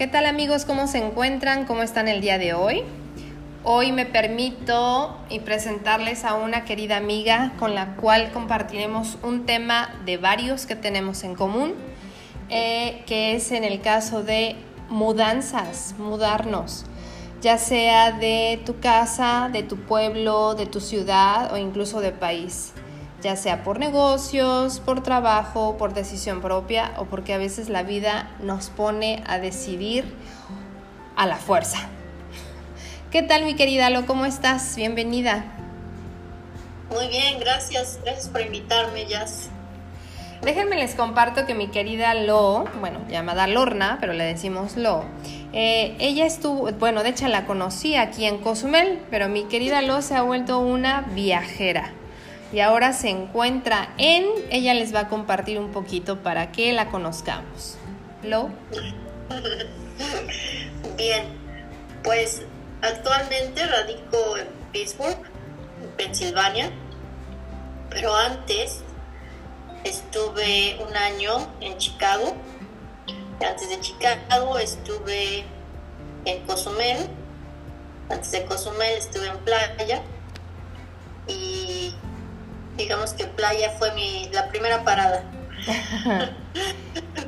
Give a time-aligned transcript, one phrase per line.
[0.00, 0.64] ¿Qué tal amigos?
[0.64, 1.66] ¿Cómo se encuentran?
[1.66, 2.84] ¿Cómo están el día de hoy?
[3.64, 10.00] Hoy me permito y presentarles a una querida amiga con la cual compartiremos un tema
[10.06, 11.74] de varios que tenemos en común,
[12.48, 14.56] eh, que es en el caso de
[14.88, 16.86] mudanzas, mudarnos,
[17.42, 22.72] ya sea de tu casa, de tu pueblo, de tu ciudad o incluso de país
[23.22, 28.30] ya sea por negocios, por trabajo, por decisión propia o porque a veces la vida
[28.40, 30.04] nos pone a decidir
[31.16, 31.78] a la fuerza.
[33.10, 34.06] ¿Qué tal mi querida Lo?
[34.06, 34.76] ¿Cómo estás?
[34.76, 35.44] Bienvenida.
[36.90, 37.98] Muy bien, gracias.
[38.02, 39.50] Gracias por invitarme, Jazz.
[40.42, 45.04] Déjenme les comparto que mi querida Lo, bueno, llamada Lorna, pero le decimos Lo,
[45.52, 50.00] eh, ella estuvo, bueno, de hecho la conocí aquí en Cozumel, pero mi querida Lo
[50.00, 51.92] se ha vuelto una viajera
[52.52, 56.86] y ahora se encuentra en, ella les va a compartir un poquito para que la
[56.86, 57.76] conozcamos.
[58.22, 58.50] ¿Lo?
[60.96, 61.24] Bien,
[62.02, 62.42] pues
[62.82, 65.18] actualmente radico en Pittsburgh,
[65.96, 66.70] Pensilvania,
[67.88, 68.82] pero antes
[69.84, 72.36] estuve un año en Chicago.
[73.46, 75.44] Antes de Chicago estuve
[76.24, 77.08] en Cozumel.
[78.10, 80.02] Antes de Cozumel estuve en Playa.
[81.26, 81.79] Y
[82.80, 85.24] digamos que playa fue mi, la primera parada.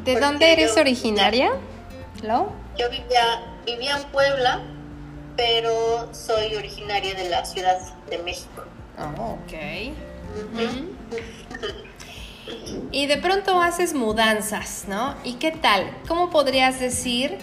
[0.04, 1.52] ¿De dónde eres originaria?
[2.22, 2.52] ¿Lo?
[2.78, 4.62] Yo vivía, vivía en Puebla,
[5.36, 7.78] pero soy originaria de la Ciudad
[8.08, 8.64] de México.
[8.98, 9.52] Oh, ok.
[12.90, 15.14] Y de pronto haces mudanzas, ¿no?
[15.22, 15.94] ¿Y qué tal?
[16.08, 17.38] ¿Cómo podrías decir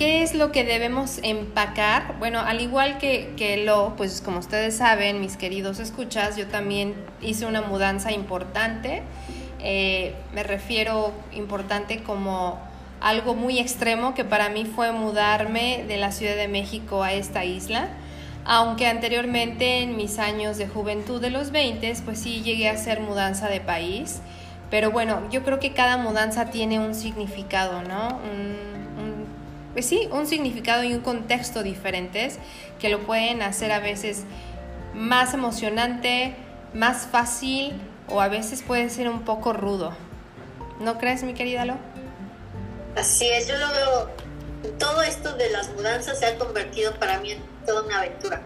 [0.00, 2.14] ¿Qué es lo que debemos empacar?
[2.18, 6.94] Bueno, al igual que, que, lo, pues como ustedes saben, mis queridos escuchas, yo también
[7.20, 9.02] hice una mudanza importante.
[9.62, 12.58] Eh, me refiero importante como
[13.02, 17.44] algo muy extremo que para mí fue mudarme de la Ciudad de México a esta
[17.44, 17.90] isla.
[18.46, 23.00] Aunque anteriormente en mis años de juventud de los 20, pues sí llegué a hacer
[23.00, 24.22] mudanza de país.
[24.70, 28.18] Pero bueno, yo creo que cada mudanza tiene un significado, ¿no?
[29.80, 32.38] Pues sí, un significado y un contexto diferentes
[32.78, 34.24] que lo pueden hacer a veces
[34.92, 36.36] más emocionante,
[36.74, 39.94] más fácil o a veces puede ser un poco rudo.
[40.80, 41.76] ¿No crees, mi querida Lo?
[42.94, 44.10] Así es, yo lo veo.
[44.78, 48.42] Todo esto de las mudanzas se ha convertido para mí en toda una aventura.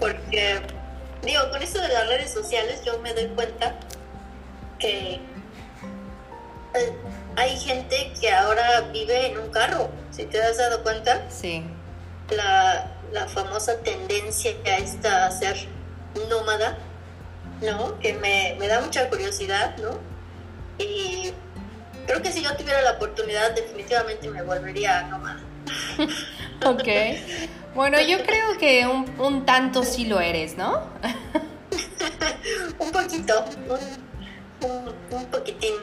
[0.00, 0.60] Porque,
[1.22, 3.76] digo, con esto de las redes sociales yo me doy cuenta
[4.80, 5.20] que
[6.74, 6.92] eh,
[7.36, 11.22] hay gente que ahora vive en un carro, si te has dado cuenta.
[11.28, 11.62] Sí.
[12.30, 12.88] La,
[13.28, 15.56] famosa tendencia a esta a ser
[16.30, 16.78] nómada,
[17.60, 17.98] ¿no?
[17.98, 19.98] Que me, da mucha curiosidad, ¿no?
[20.78, 21.30] Y
[22.06, 25.40] creo que si yo tuviera la oportunidad, definitivamente me volvería nómada.
[26.64, 26.88] ok.
[27.74, 30.82] Bueno, yo creo que un, un tanto sí lo eres, ¿no?
[32.78, 34.01] un poquito, un,
[34.62, 35.74] un poquitín.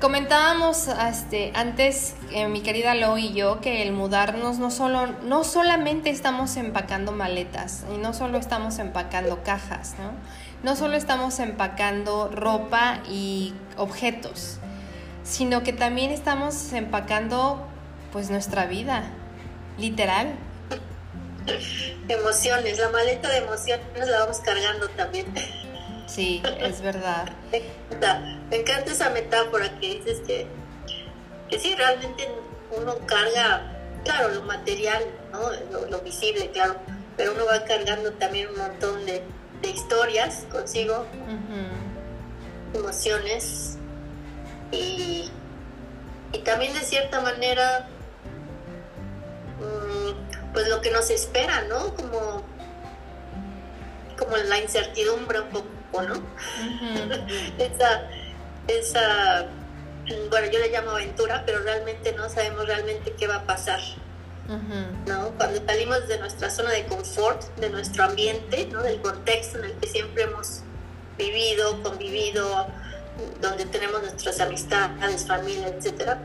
[0.00, 5.44] Comentábamos este, antes, eh, mi querida Lo y yo, que el mudarnos no, solo, no
[5.44, 10.12] solamente estamos empacando maletas y no solo estamos empacando cajas, ¿no?
[10.62, 14.58] No solo estamos empacando ropa y objetos,
[15.22, 17.66] sino que también estamos empacando
[18.12, 19.04] pues nuestra vida,
[19.78, 20.34] literal.
[22.08, 25.26] Emociones, la maleta de emociones la vamos cargando también.
[26.06, 27.32] Sí, es verdad.
[28.50, 30.46] Me encanta, esa metáfora que dices que,
[31.48, 32.28] que sí, realmente
[32.76, 33.72] uno carga,
[34.04, 35.50] claro, lo material, ¿no?
[35.88, 36.76] lo, visible, claro,
[37.16, 39.22] pero uno va cargando también un montón de,
[39.62, 41.06] historias consigo,
[42.74, 43.78] emociones
[44.70, 45.30] y,
[46.34, 47.88] y también de cierta manera
[49.58, 51.94] mm, pues lo que nos espera, ¿no?
[51.94, 52.42] Como,
[54.18, 56.14] como la incertidumbre un poco ¿no?
[57.58, 58.08] esa,
[58.68, 59.46] esa,
[60.30, 63.80] bueno, yo le llamo aventura, pero realmente no sabemos realmente qué va a pasar.
[65.06, 65.30] ¿no?
[65.38, 68.82] Cuando salimos de nuestra zona de confort, de nuestro ambiente, ¿no?
[68.82, 70.60] del contexto en el que siempre hemos
[71.16, 72.66] vivido, convivido,
[73.40, 76.18] donde tenemos nuestras amistades, familia, etcétera.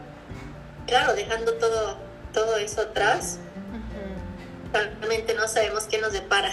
[0.87, 1.97] Claro, dejando todo,
[2.33, 3.39] todo eso atrás,
[4.73, 6.51] realmente no sabemos qué nos depara.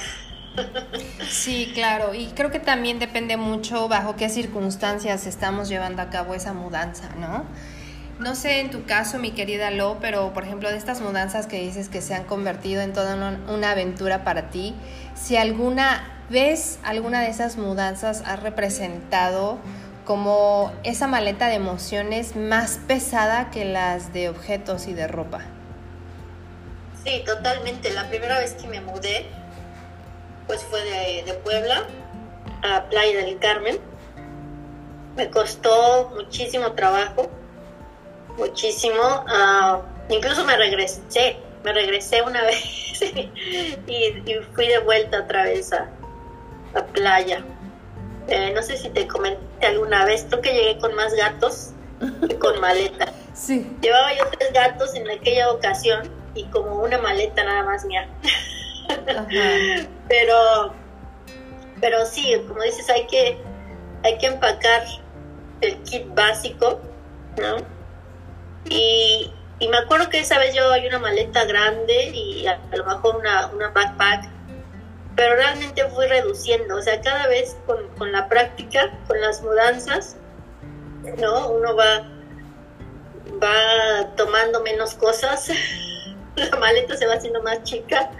[1.29, 6.35] Sí, claro, y creo que también depende mucho bajo qué circunstancias estamos llevando a cabo
[6.35, 7.45] esa mudanza, ¿no?
[8.19, 11.61] No sé en tu caso, mi querida Lo, pero por ejemplo de estas mudanzas que
[11.61, 14.75] dices que se han convertido en toda una, aventura para ti,
[15.15, 19.59] si alguna vez alguna de esas mudanzas ha representado
[20.07, 25.41] como esa maleta de emociones más pesada que las de objetos y de ropa.
[27.05, 27.93] Sí, totalmente.
[27.93, 29.27] La primera vez que me mudé,
[30.47, 31.85] pues fue de, Puebla
[32.63, 33.79] a Playa del Carmen.
[35.17, 37.31] Me costó muchísimo trabajo,
[38.37, 39.25] muchísimo.
[39.29, 43.03] Ah, incluso me regresé, me regresé una vez
[43.87, 44.23] y,
[44.55, 45.89] fui de vuelta otra vez a,
[46.75, 47.43] a playa.
[48.29, 51.71] Eh, no sé si te comenté alguna vez, creo que llegué con más gatos
[52.29, 53.13] que con maleta.
[53.35, 53.71] Sí.
[53.81, 58.09] Llevaba yo tres gatos en aquella ocasión y como una maleta nada más mía.
[60.09, 60.75] pero,
[61.81, 63.39] pero sí, como dices, hay que,
[64.05, 64.85] hay que empacar
[65.61, 66.81] el kit básico,
[67.39, 67.57] ¿no?
[68.69, 69.33] Y,
[69.71, 73.47] me acuerdo que esa vez yo hay una maleta grande y a, lo mejor una,
[73.47, 74.37] una backpack
[75.17, 80.17] pero realmente fui reduciendo, o sea, cada vez con, la práctica, con las mudanzas,
[81.19, 81.49] ¿no?
[81.49, 82.07] Uno va,
[83.43, 85.49] va tomando menos cosas,
[86.37, 88.11] la maleta se va haciendo más chica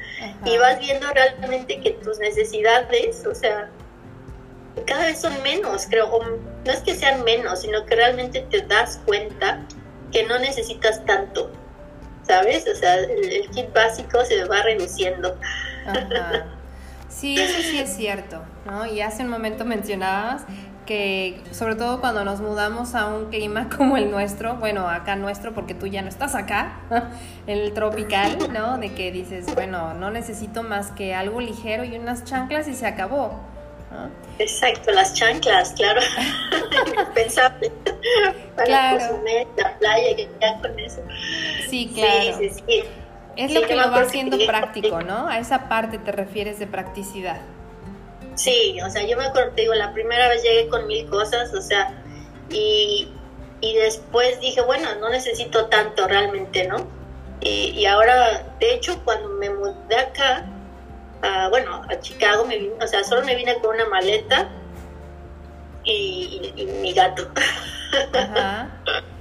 [0.45, 3.71] y vas viendo realmente que tus necesidades, o sea,
[4.87, 6.19] cada vez son menos, creo,
[6.65, 9.61] no es que sean menos, sino que realmente te das cuenta
[10.13, 11.51] que no necesitas tanto,
[12.27, 12.67] ¿sabes?
[12.69, 15.39] O sea, el, el kit básico se va reduciendo.
[15.87, 16.47] Ajá.
[17.17, 18.85] Sí, eso sí es cierto, ¿no?
[18.85, 20.43] Y hace un momento mencionabas
[20.87, 25.53] que sobre todo cuando nos mudamos a un clima como el nuestro, bueno, acá nuestro
[25.53, 26.81] porque tú ya no estás acá,
[27.47, 28.79] el tropical, ¿no?
[28.79, 32.87] De que dices, bueno, no necesito más que algo ligero y unas chanclas y se
[32.87, 33.41] acabó.
[34.39, 36.01] Exacto, las chanclas, claro.
[36.87, 37.73] Indispensable.
[38.55, 39.23] Para claro.
[39.57, 41.03] la playa, que ya con eso.
[41.71, 42.39] Sí, claro.
[42.39, 42.83] Sí, sí, sí.
[43.37, 45.29] Es lo que lo va haciendo práctico, ¿no?
[45.29, 47.41] A esa parte te refieres de practicidad.
[48.37, 51.53] Sí, o sea, yo me acuerdo, te digo, la primera vez llegué con mil cosas,
[51.55, 52.03] o sea,
[52.51, 53.09] y,
[53.61, 56.87] después dije, bueno, no necesito tanto realmente, ¿no?
[57.41, 60.47] Y, ahora, de hecho, cuando me mudé acá,
[61.51, 64.49] bueno, a Chicago, me vine, o sea, solo me vine con una maleta
[65.85, 67.29] y, y mi gato.
[68.13, 68.71] Ajá.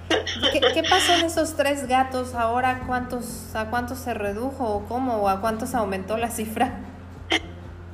[0.51, 2.83] ¿Qué, pasó en esos tres gatos ahora?
[2.85, 5.17] ¿Cuántos, ¿A cuántos se redujo o cómo?
[5.17, 6.79] ¿O a cuántos aumentó la cifra?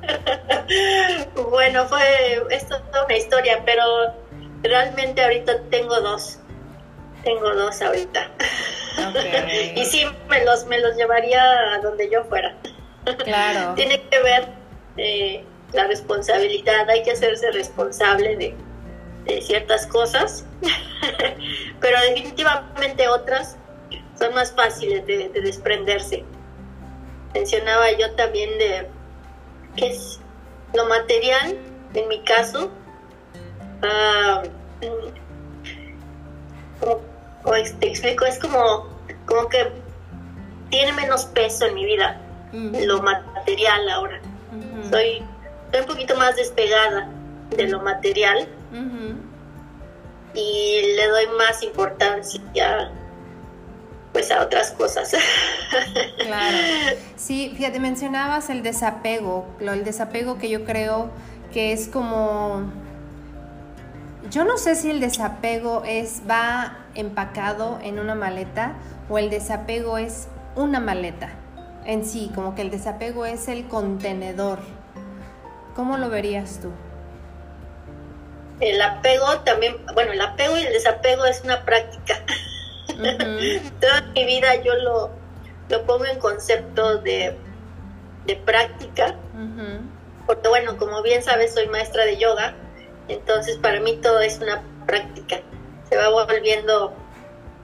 [1.50, 3.82] bueno, fue esto es toda una historia, pero
[4.62, 6.38] realmente ahorita tengo dos.
[7.24, 8.30] Tengo dos ahorita.
[9.76, 12.56] y sí, me los, me los llevaría a donde yo fuera.
[13.24, 13.74] Claro.
[13.76, 14.48] Tiene que ver
[14.96, 18.56] eh, la responsabilidad, hay que hacerse responsable de,
[19.24, 20.44] de ciertas cosas,
[21.80, 23.56] pero definitivamente otras
[24.18, 26.24] son más fáciles de, desprenderse.
[27.34, 28.86] Mencionaba yo también de
[29.76, 30.20] que es
[30.74, 31.56] lo material,
[31.94, 32.70] en mi caso,
[33.82, 34.42] ah,
[36.80, 37.00] como,
[37.80, 38.88] te explico, es como,
[39.26, 39.70] como que
[40.70, 42.20] tiene menos peso en mi vida,
[42.52, 44.20] lo material ahora.
[44.90, 45.22] soy,
[45.70, 47.08] soy un poquito más despegada
[47.50, 48.48] de lo material
[50.34, 52.90] y le doy más importancia
[54.12, 55.14] pues a otras cosas.
[56.18, 56.58] Claro.
[57.16, 61.08] Sí, fíjate, mencionabas el desapego, el desapego que yo creo
[61.52, 62.64] que es como
[64.28, 68.74] yo no sé si el desapego es va empacado en una maleta
[69.08, 70.26] o el desapego es
[70.56, 71.30] una maleta
[71.84, 74.58] en sí, como que el desapego es el contenedor.
[75.76, 76.72] ¿Cómo lo verías tú?
[78.62, 82.14] el apego también, bueno, el apego y el desapego es una práctica.
[83.80, 85.10] Toda mi vida yo lo,
[85.68, 87.36] lo pongo en concepto de,
[88.26, 89.16] de práctica,
[90.26, 92.54] porque bueno, como bien sabes, soy maestra de yoga,
[93.08, 95.40] entonces para mí todo es una práctica,
[95.88, 96.94] se va volviendo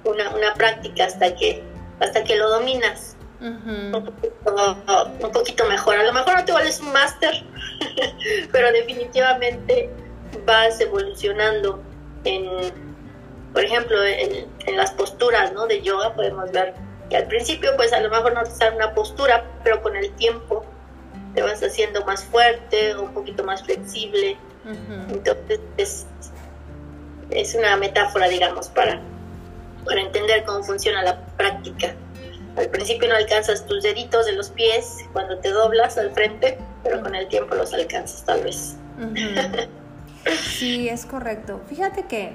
[0.04, 1.62] una, una práctica hasta que,
[2.00, 3.16] hasta que lo dominas.
[3.40, 4.32] un, poquito,
[5.22, 5.96] un, poquito, mejor.
[5.96, 7.44] A lo mejor no te vuelves un máster,
[8.52, 9.90] pero definitivamente
[10.44, 11.82] vas evolucionando
[12.24, 12.87] en,
[13.52, 15.66] por ejemplo, en, las posturas ¿no?
[15.66, 16.74] de yoga podemos ver
[17.08, 20.12] que al principio pues a lo mejor no te sale una postura, pero con el
[20.12, 20.64] tiempo
[21.34, 24.36] te vas haciendo más fuerte o un poquito más flexible.
[25.08, 26.06] Entonces es,
[27.30, 29.00] es, una metáfora, digamos, para,
[29.84, 31.94] para entender cómo funciona la práctica.
[32.56, 37.00] Al principio no alcanzas tus deditos de los pies cuando te doblas al frente, pero
[37.02, 38.76] con el tiempo los alcanzas tal vez.
[40.42, 41.62] Sí, es correcto.
[41.68, 42.32] Fíjate que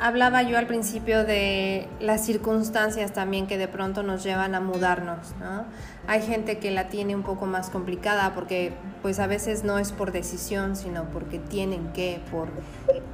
[0.00, 5.34] hablaba yo al principio de las circunstancias también que de pronto nos llevan a mudarnos,
[5.40, 5.64] ¿no?
[6.06, 9.92] Hay gente que la tiene un poco más complicada porque pues a veces no es
[9.92, 12.48] por decisión, sino porque tienen que, por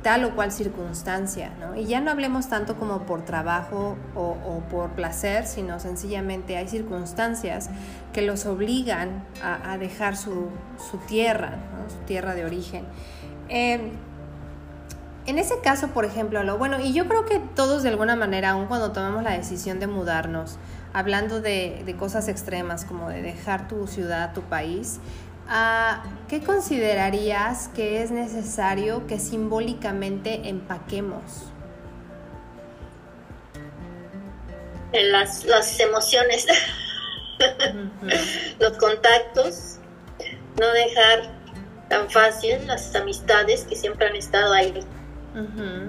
[0.02, 1.74] tal o cual circunstancia, ¿no?
[1.76, 7.70] Y ya no hablemos tanto como por trabajo o, por placer, sino sencillamente hay circunstancias
[8.12, 10.50] que los obligan a, dejar su,
[11.08, 12.84] tierra, su tierra de origen.
[13.48, 13.90] Eh,
[15.26, 18.50] en ese caso, por ejemplo, lo bueno, y yo creo que todos de alguna manera,
[18.50, 20.58] aun cuando tomamos la decisión de mudarnos,
[20.92, 25.00] hablando de, cosas extremas como de dejar tu ciudad, tu país,
[25.48, 31.22] ah, ¿qué considerarías que es necesario que simbólicamente empaquemos?
[34.92, 36.46] Las, las emociones,
[38.60, 39.78] los contactos,
[40.60, 41.34] no dejar
[41.88, 44.84] tan fácil las amistades que siempre han estado ahí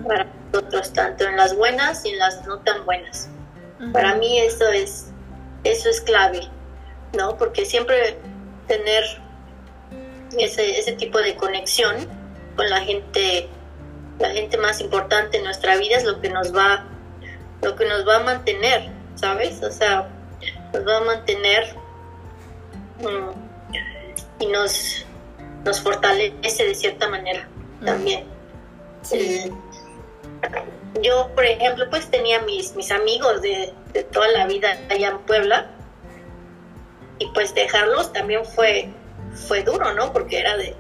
[0.08, 3.30] para nosotros, tanto en las buenas y en las no tan buenas.
[3.92, 5.12] Para mí eso es,
[5.64, 6.42] eso es clave,
[7.14, 7.38] ¿no?
[7.38, 8.18] Porque siempre
[8.68, 9.04] tener
[10.38, 11.96] ese, ese tipo de conexión
[12.56, 13.50] con la gente,
[14.20, 16.86] la gente más importante en nuestra vida es lo que nos va,
[17.62, 19.62] lo que nos va a mantener, ¿sabes?
[19.62, 20.10] O sea,
[20.74, 21.76] nos va a mantener
[23.00, 25.06] mm, y nos,
[25.64, 27.48] nos fortalece de cierta manera
[27.84, 28.35] también.
[29.06, 29.52] Sí.
[31.02, 33.74] Yo, por ejemplo, pues tenía mis, mis amigos de,
[34.12, 35.68] toda la vida allá en Puebla
[37.20, 38.90] y pues dejarlos también fue,
[39.48, 40.12] fue duro, ¿no?
[40.12, 40.76] Porque era de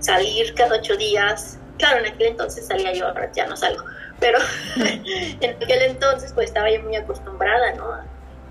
[0.00, 1.58] salir cada ocho días.
[1.78, 3.84] Claro, en aquel entonces salía yo, ahora ya no salgo,
[4.18, 4.38] pero
[4.76, 7.92] en aquel entonces pues estaba yo muy acostumbrada, ¿no?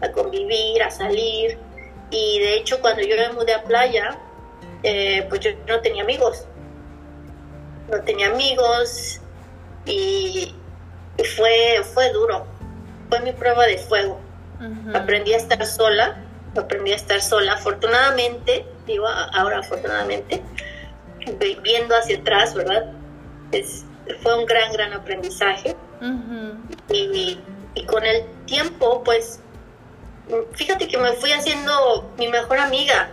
[0.01, 1.57] A, convivir, a salir.
[2.11, 4.17] Y de hecho cuando yo me mudé a playa,
[4.83, 6.45] eh, pues yo no tenía amigos
[7.89, 9.19] no tenía amigos
[9.85, 10.53] y,
[11.35, 12.45] fue, fue duro,
[13.09, 14.19] fue mi prueba de fuego.
[14.93, 16.17] Aprendí a estar sola,
[16.57, 17.53] aprendí a estar sola.
[17.53, 20.41] Afortunadamente, digo ahora afortunadamente,
[21.61, 22.91] viendo hacia atrás, ¿verdad?
[23.51, 23.85] Es,
[24.21, 25.75] fue un gran, gran aprendizaje.
[26.89, 27.39] y,
[27.87, 29.41] con el tiempo, pues,
[30.53, 33.09] fíjate que me fui haciendo mi mejor amiga.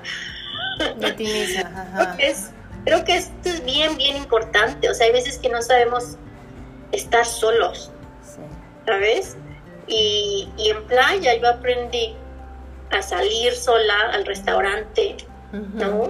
[0.97, 2.51] De ti misma, Es,
[2.85, 4.91] Creo que esto es bien, bien importante.
[4.91, 6.17] O sea, hay veces que no sabemos
[6.91, 7.91] estar solos,
[8.87, 9.37] ¿sabes?
[9.87, 12.15] Y, en playa yo aprendí
[12.91, 15.17] a salir sola al restaurante,
[15.53, 16.03] ¿no?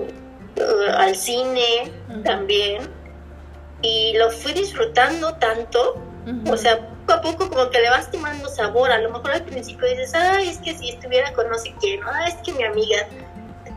[0.56, 1.92] Uh, al cine
[2.24, 2.88] también.
[3.82, 6.00] Y lo fui disfrutando tanto,
[6.48, 8.90] o sea, poco a poco como que le vas tomando sabor.
[8.90, 12.00] A lo mejor al principio dices, ay, es que si estuviera con no sé quién,
[12.04, 13.08] ah, es que mi amiga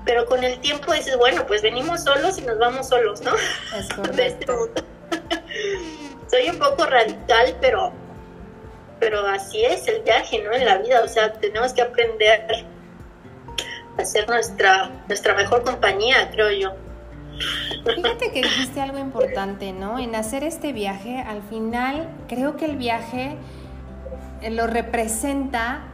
[0.05, 3.31] pero con el tiempo dices, bueno, pues venimos solos y nos vamos solos, ¿no?
[3.75, 4.45] Es este
[6.27, 7.91] Soy un poco radical, pero,
[8.99, 10.53] pero así es el viaje, ¿no?
[10.53, 12.65] En la vida, o sea, tenemos que aprender
[13.97, 16.73] a ser nuestra, nuestra mejor compañía, creo yo.
[17.95, 19.97] Fíjate que dijiste algo importante, ¿no?
[19.97, 23.37] En hacer este viaje, al final, creo que el viaje
[24.49, 25.85] lo representa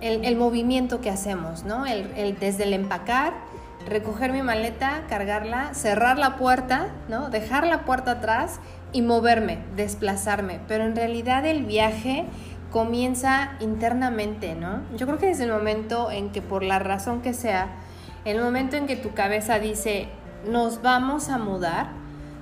[0.00, 1.86] el, movimiento que hacemos, ¿no?
[1.86, 3.34] El, desde el empacar,
[3.86, 7.30] recoger mi maleta, cargarla, cerrar la puerta, ¿no?
[7.30, 8.60] Dejar la puerta atrás
[8.92, 10.60] y moverme, desplazarme.
[10.68, 12.26] Pero en realidad el viaje
[12.70, 14.80] comienza internamente, ¿no?
[14.96, 17.68] Yo creo que desde el momento en que por la razón que sea,
[18.24, 20.08] el momento en que tu cabeza dice,
[20.48, 21.88] nos vamos a mudar,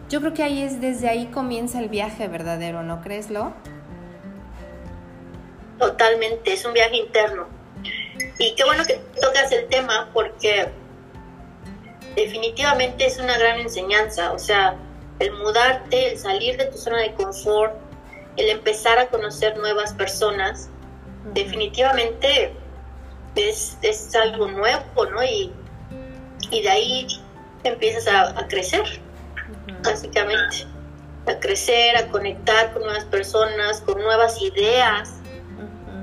[0.09, 3.53] yo creo que ahí es, desde ahí comienza el viaje verdadero, ¿no crees, Lo?
[5.79, 7.47] Totalmente, es un viaje interno.
[8.39, 10.69] Y qué bueno que tocas el tema porque
[12.17, 14.33] definitivamente es una gran enseñanza.
[14.33, 14.77] O sea,
[15.21, 17.75] el mudarte, el salir de tu zona de confort,
[18.37, 20.69] el empezar a conocer nuevas personas,
[21.35, 22.53] definitivamente
[23.37, 25.23] es, es, algo nuevo, ¿no?
[25.23, 25.53] Y,
[26.51, 27.07] y de ahí
[27.65, 29.01] empiezas a, crecer,
[29.85, 30.67] básicamente.
[31.27, 35.18] A crecer, a conectar con nuevas personas, con nuevas ideas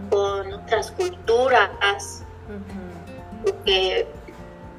[0.09, 2.24] con otras culturas.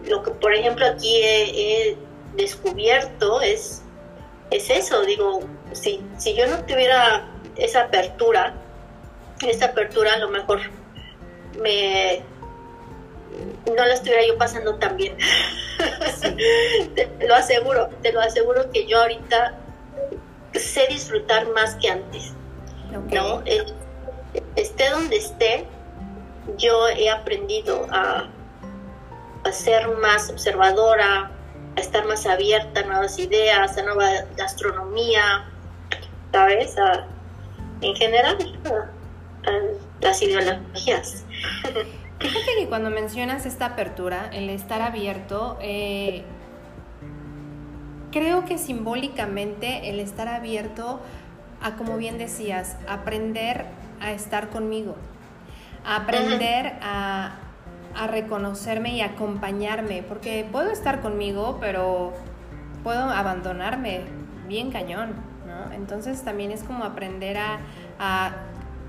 [0.04, 1.98] lo que, por ejemplo, aquí he,
[2.36, 3.82] descubierto es,
[4.50, 5.02] es eso.
[5.02, 5.40] Digo,
[5.72, 8.54] si, si yo no tuviera esa apertura,
[9.46, 10.60] esa apertura a lo mejor
[11.60, 12.22] me
[13.66, 15.16] no la estuviera yo pasando tan bien.
[16.94, 19.58] te, lo aseguro, te lo aseguro que yo ahorita
[20.54, 22.32] sé disfrutar más que antes.
[22.90, 23.42] ¿no?
[24.56, 25.66] Esté donde esté,
[26.56, 28.30] yo he aprendido a,
[29.52, 31.30] ser más observadora,
[31.76, 35.48] a estar más abierta a nuevas ideas, a nueva gastronomía,
[36.32, 36.76] ¿sabes?
[36.78, 37.06] A,
[37.80, 38.36] en general
[40.00, 41.24] las ideologías.
[42.18, 46.24] Fíjate que cuando mencionas esta apertura, el estar abierto, eh,
[48.10, 51.00] creo que simbólicamente el estar abierto
[51.62, 53.66] a, como bien decías, aprender
[54.06, 54.94] a estar conmigo,
[55.84, 57.36] a aprender a,
[57.94, 62.12] a reconocerme y acompañarme, porque puedo estar conmigo, pero
[62.82, 64.02] puedo abandonarme
[64.46, 65.14] bien cañón,
[65.46, 65.72] ¿no?
[65.72, 67.58] Entonces también es como aprender a,
[67.98, 68.32] a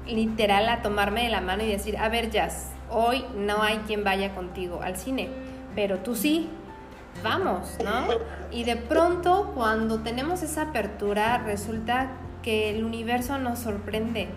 [0.05, 4.03] literal a tomarme de la mano y decir, a ver, Jazz, hoy no hay quien
[4.03, 5.29] vaya contigo al cine,
[5.75, 6.50] pero tú sí,
[7.24, 8.07] vamos, ¿no?
[8.51, 12.12] Y de pronto cuando tenemos esa apertura resulta
[12.43, 14.29] que el universo nos sorprende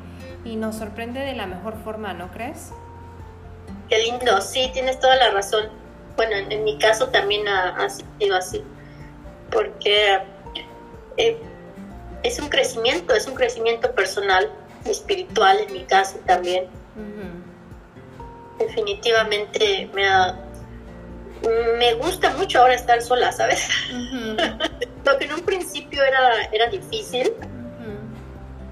[0.44, 2.72] y nos sorprende de la mejor forma, ¿no crees?
[3.88, 5.68] Qué lindo, sí, tienes toda la razón.
[6.16, 8.62] Bueno, en, mi caso también ha, sido así,
[9.50, 10.18] porque
[11.16, 11.38] eh,
[12.22, 14.50] es un crecimiento, es un crecimiento personal,
[14.84, 16.66] espiritual en mi caso también.
[18.58, 20.06] Definitivamente me
[21.78, 23.66] me gusta mucho ahora estar sola, ¿sabes?
[25.04, 27.32] lo que en un principio era, era difícil,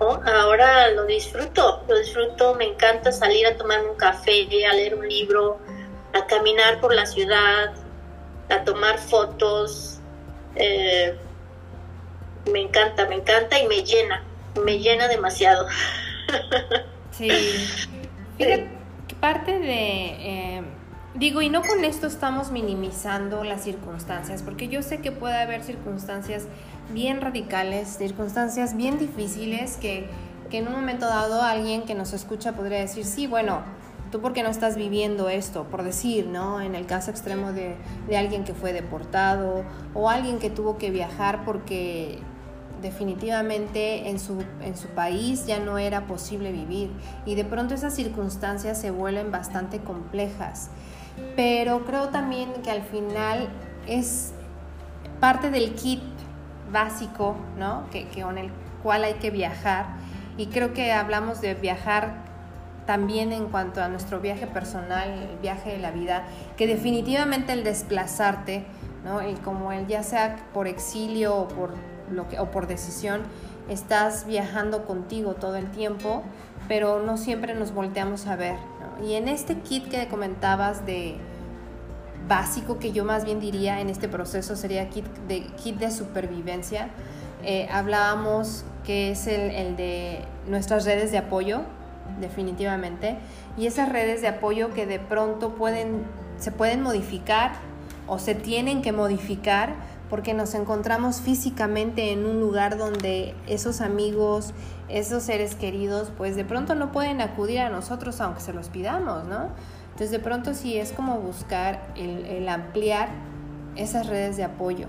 [0.01, 5.09] ahora lo disfruto, lo disfruto, me encanta salir a tomarme un café, a leer un
[5.09, 5.59] libro,
[6.15, 7.75] a caminar por la ciudad,
[8.49, 9.99] a tomar fotos.
[10.55, 11.17] Eh,
[12.51, 14.23] me encanta, me encanta y me llena,
[14.65, 15.67] me llena demasiado.
[17.11, 17.31] sí.
[18.37, 18.69] Fíjate,
[19.21, 19.69] parte de...
[19.71, 20.63] Eh,
[21.15, 25.65] digo, y no con esto estamos minimizando las circunstancias, porque yo sé que puede haber
[25.65, 26.47] circunstancias
[26.93, 30.09] bien radicales, circunstancias bien difíciles que,
[30.51, 33.61] que en un momento dado alguien que nos escucha podría decir, sí, bueno,
[34.11, 36.61] tú por qué no estás viviendo esto, por decir, ¿no?
[36.61, 37.77] En el caso extremo de,
[38.09, 39.65] de, alguien que fue deportado
[39.95, 42.19] o alguien que tuvo que viajar porque
[42.81, 46.91] definitivamente en su, en su país ya no era posible vivir
[47.27, 50.71] y de pronto esas circunstancias se vuelven bastante complejas.
[51.35, 53.49] Pero creo también que al final
[53.87, 54.33] es
[55.21, 56.03] parte del kit
[56.73, 57.89] básico, ¿no?
[57.91, 58.51] Que, con el
[58.83, 59.87] cual hay que viajar.
[60.37, 62.29] Y creo que hablamos de viajar
[62.87, 66.25] también en cuanto a nuestro viaje personal, el viaje de la vida,
[66.57, 68.65] que definitivamente el desplazarte,
[69.05, 69.27] ¿no?
[69.29, 71.75] Y como el ya sea por exilio o por,
[72.11, 73.23] lo que, o por decisión,
[73.69, 76.23] estás viajando contigo todo el tiempo,
[76.67, 78.57] pero no siempre nos volteamos a ver.
[79.05, 81.19] Y en este kit que comentabas de
[82.27, 86.89] básico, que yo más bien diría en este proceso sería kit de, kit de supervivencia,
[87.43, 91.61] eh, hablábamos que es el, el de nuestras redes de apoyo,
[92.21, 93.19] definitivamente,
[93.57, 96.05] y esas redes de apoyo que de pronto pueden,
[96.39, 97.53] se pueden modificar
[98.07, 99.75] o se tienen que modificar
[100.09, 104.55] porque nos encontramos físicamente en un lugar donde esos amigos,
[104.89, 109.25] esos seres queridos, pues de pronto no pueden acudir a nosotros aunque se los pidamos,
[109.27, 109.51] ¿no?
[109.99, 113.09] Entonces de pronto sí es como buscar el, ampliar
[113.75, 114.87] esas redes de apoyo.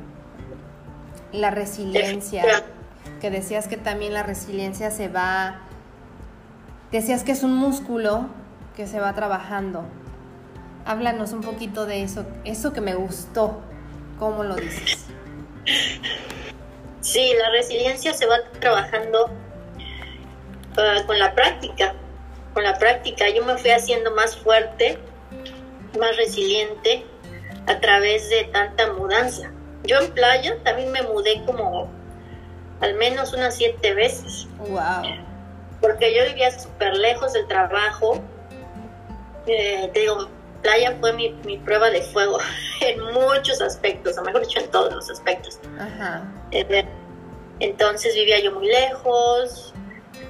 [1.32, 2.44] La resiliencia,
[3.20, 5.62] que decías que también la resiliencia se va,
[6.92, 8.28] decías que es un músculo
[8.76, 9.84] que se va trabajando.
[10.86, 13.62] Háblanos un poquito de eso, eso que me gustó,
[14.20, 15.08] ¿cómo lo dices?
[17.02, 19.32] Sí, la resiliencia se va trabajando
[20.78, 21.96] ah, con la práctica,
[22.54, 23.30] con la práctica.
[23.30, 24.98] Yo me fui haciendo más fuerte,
[26.00, 27.06] más resiliente
[27.68, 29.52] a través de tanta mudanza.
[29.84, 31.90] Yo en playa también me mudé como
[32.82, 34.48] al menos unas siete veces.
[34.60, 35.04] Wow.
[35.82, 38.22] Porque yo vivía súper lejos del trabajo.
[39.46, 40.30] Eh, te digo,
[40.62, 41.30] playa fue mi,
[41.66, 42.38] prueba de fuego
[42.82, 45.60] en muchos aspectos, o mejor dicho, en todos los aspectos.
[46.52, 46.86] Eh,
[47.60, 49.74] entonces vivía yo muy lejos.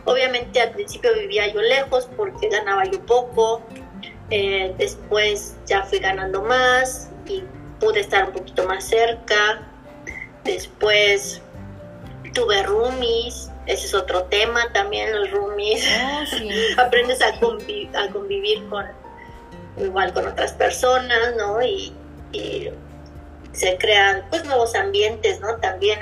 [0.10, 3.62] Obviamente al principio vivía yo lejos porque ganaba yo poco.
[4.32, 7.44] Eh, después ya fui ganando más y
[7.80, 9.62] pude estar un poquito más cerca.
[10.44, 11.44] Después
[12.34, 15.88] tuve roomies, ese es otro tema también, los roomies.
[16.02, 18.88] Oh, Aprendes a, a convivir con,
[19.78, 21.62] igual con otras personas, ¿no?
[21.62, 21.94] Y,
[23.52, 25.58] se crean pues nuevos ambientes, ¿no?
[25.58, 26.00] También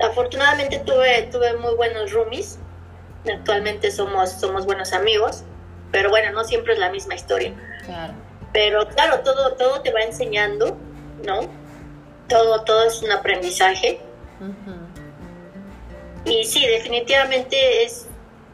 [0.00, 2.58] afortunadamente tuve, tuve muy buenos roomies,
[3.32, 5.44] actualmente somos, somos buenos amigos,
[5.92, 7.54] pero bueno, no siempre es la misma historia.
[7.84, 8.14] Claro.
[8.52, 10.76] Pero claro, todo, todo te va enseñando,
[11.24, 11.40] ¿no?
[12.28, 14.00] Todo, todo es un aprendizaje.
[16.24, 18.06] Y sí, definitivamente es,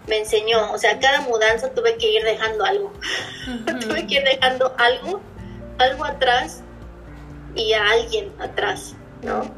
[0.06, 2.92] me enseñó, o sea, cada mudanza tuve que ir dejando algo,
[3.80, 5.20] tuve que ir dejando algo,
[5.78, 6.62] algo atrás
[7.54, 9.50] y a alguien atrás, ¿no?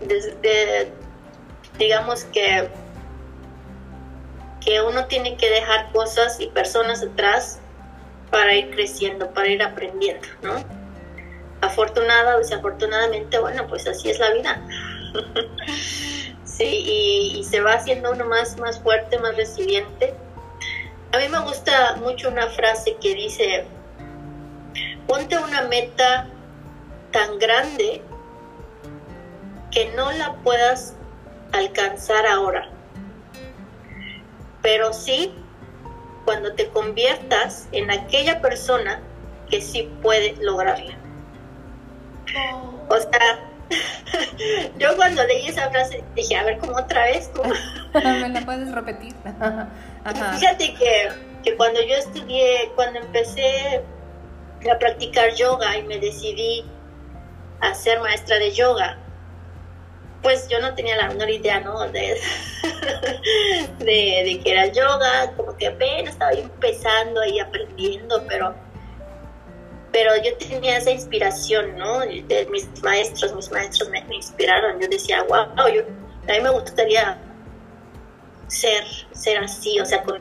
[0.00, 0.92] Desde,
[1.78, 2.68] digamos que,
[4.66, 7.60] que uno tiene que dejar cosas y personas atrás
[8.32, 10.56] para ir creciendo, para ir aprendiendo, ¿no?
[11.60, 14.60] Afortunada o desafortunadamente, bueno, pues así es la vida.
[16.44, 20.14] sí, y, se va haciendo uno más, más fuerte, más resiliente.
[21.12, 23.64] A mí me gusta mucho una frase que dice,
[25.06, 26.26] ponte una meta
[27.12, 28.02] tan grande
[29.70, 30.96] que no la puedas
[31.52, 32.68] alcanzar ahora,
[34.66, 35.32] pero sí
[36.24, 39.00] cuando te conviertas en aquella persona
[39.48, 40.92] que sí puede lograrla.
[42.52, 42.92] Oh.
[42.92, 43.48] O sea,
[44.76, 47.30] yo cuando leí esa frase dije, a ver, ¿cómo otra vez?
[47.94, 49.14] ¿Me la puedes repetir?
[50.34, 51.12] Fíjate que,
[51.44, 53.84] que cuando yo estudié, cuando empecé
[54.68, 56.64] a practicar yoga y me decidí
[57.60, 58.98] a ser maestra de yoga,
[60.26, 61.86] pues yo no tenía la menor idea, ¿no?
[61.92, 62.20] De,
[63.78, 68.52] de, que era yoga, como que apenas estaba empezando ahí aprendiendo, pero,
[69.92, 72.00] pero yo tenía esa inspiración, ¿no?
[72.00, 74.80] De mis maestros, mis maestros me, inspiraron.
[74.80, 75.82] Yo decía, wow, yo,
[76.28, 77.18] a mí me gustaría
[78.48, 80.20] ser, ser así, o sea, con,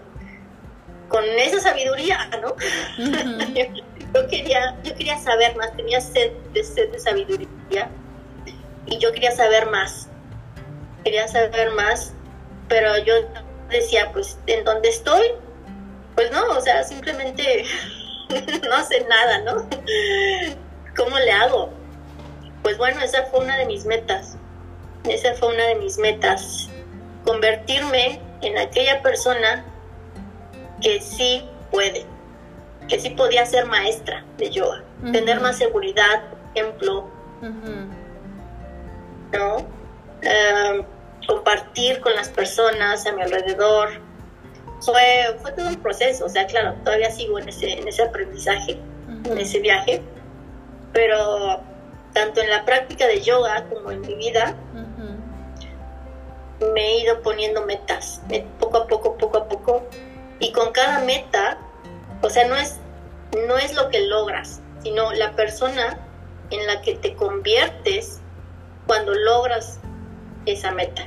[1.07, 2.55] con esa sabiduría, ¿no?
[3.55, 7.89] yo, quería, yo quería saber más, tenía sed de, sed de sabiduría
[8.85, 10.07] y yo quería saber más,
[11.03, 12.13] quería saber más,
[12.67, 13.13] pero yo
[13.69, 15.27] decía, pues, ¿en dónde estoy?
[16.15, 17.65] Pues no, o sea, simplemente
[18.69, 19.67] no sé nada, ¿no?
[20.95, 21.71] ¿Cómo le hago?
[22.63, 24.37] Pues bueno, esa fue una de mis metas,
[25.07, 26.69] esa fue una de mis metas,
[27.23, 29.65] convertirme en aquella persona
[30.81, 32.05] que sí puede,
[32.87, 36.23] que sí podía ser maestra de yoga, tener más seguridad,
[36.55, 37.09] ejemplo,
[39.37, 39.57] ¿no?
[40.21, 40.83] Em,
[41.27, 43.89] compartir con las personas a mi alrededor.
[44.81, 48.77] Fue, fue todo un proceso, o sea, claro, todavía sigo en ese, en ese aprendizaje,
[49.23, 50.01] en ese viaje,
[50.93, 51.61] pero
[52.13, 54.55] tanto en la práctica de yoga como en mi vida,
[56.59, 58.21] me he ido poniendo metas,
[58.59, 59.83] poco a poco, poco a poco,
[60.39, 61.57] y con cada meta,
[62.21, 62.77] o sea, no es,
[63.47, 65.97] no es lo que logras, sino la persona
[66.51, 68.21] en la que te conviertes
[68.87, 69.79] cuando logras
[70.45, 71.03] esa meta.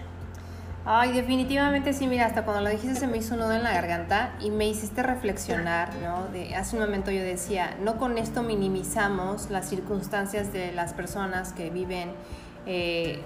[0.91, 3.75] Ay, definitivamente sí, mira, hasta cuando lo dijiste se me hizo un nudo en la
[3.75, 6.29] garganta y me hiciste reflexionar, ¿no?
[6.29, 11.53] De, hace un momento yo decía, no con esto minimizamos las circunstancias de las personas
[11.53, 12.13] que viven
[12.65, 13.21] eh,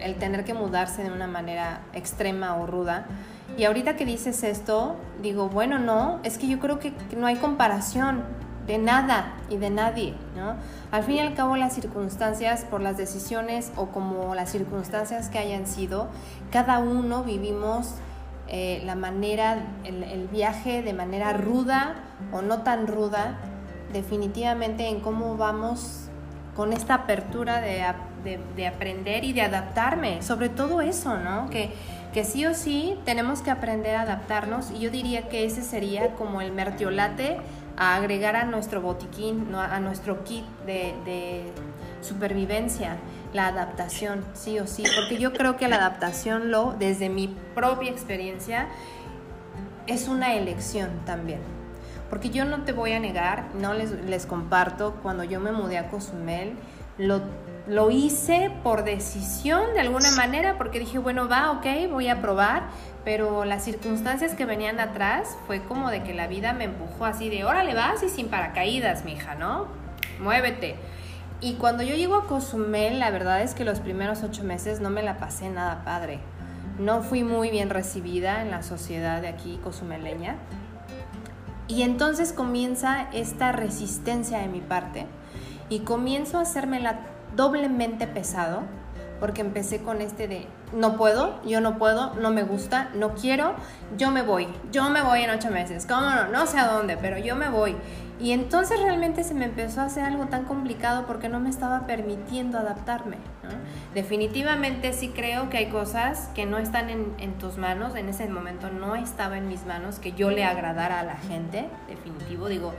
[0.00, 3.06] el tener que mudarse de una manera extrema o ruda.
[3.56, 7.36] Y ahorita que dices esto, digo, bueno, no, es que yo creo que no hay
[7.36, 8.24] comparación
[8.66, 10.56] de nada y de nadie, ¿no?
[10.92, 15.38] Al fin y al cabo las circunstancias, por las decisiones o como las circunstancias que
[15.38, 16.08] hayan sido,
[16.50, 17.94] cada uno vivimos
[18.46, 21.94] eh, la manera, el, viaje de manera ruda
[22.30, 23.38] o no tan ruda,
[23.94, 26.10] definitivamente en cómo vamos
[26.54, 27.86] con esta apertura de,
[28.54, 31.48] de, aprender y de adaptarme, sobre todo eso, ¿no?
[31.48, 31.72] Que,
[32.12, 36.08] que sí o sí tenemos que aprender a adaptarnos y yo diría que ese sería
[36.16, 37.38] como el mertiolate
[37.76, 41.52] a agregar a nuestro botiquín, a nuestro kit de,
[42.00, 42.96] supervivencia,
[43.32, 47.92] la adaptación, sí o sí, porque yo creo que la adaptación, lo, desde mi propia
[47.92, 48.66] experiencia,
[49.86, 51.38] es una elección también.
[52.10, 55.88] Porque yo no te voy a negar, no les, comparto, cuando yo me mudé a
[55.88, 56.54] Cozumel,
[56.98, 57.22] lo
[57.66, 62.64] lo hice por decisión de alguna manera, porque dije, bueno, va, ok, voy a probar,
[63.04, 67.28] pero las circunstancias que venían atrás fue como de que la vida me empujó así
[67.28, 69.66] de, órale, vas y sin paracaídas, mija, ¿no?
[70.20, 70.76] Muévete.
[71.40, 74.90] Y cuando yo llego a Cozumel, la verdad es que los primeros ocho meses no
[74.90, 76.20] me la pasé nada padre.
[76.78, 80.36] No fui muy bien recibida en la sociedad de aquí cozumeleña.
[81.66, 85.06] Y entonces comienza esta resistencia de mi parte
[85.68, 87.00] y comienzo a hacerme la
[87.34, 88.62] doblemente pesado
[89.22, 93.54] porque empecé con este de no puedo, yo no puedo, no me gusta, no quiero,
[93.96, 96.26] yo me voy, yo me voy en ocho meses, ¿cómo no?
[96.26, 97.76] No sé a dónde, pero yo me voy.
[98.18, 101.86] Y entonces realmente se me empezó a hacer algo tan complicado porque no me estaba
[101.86, 103.18] permitiendo adaptarme.
[103.94, 108.28] Definitivamente sí creo que hay cosas que no están en, en, tus manos, en ese
[108.28, 112.74] momento no estaba en mis manos que yo le agradara a la gente, definitivo, digo,